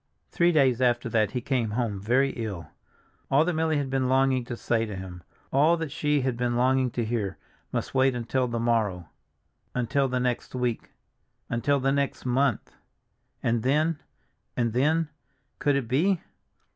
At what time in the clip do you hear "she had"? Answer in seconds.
5.91-6.35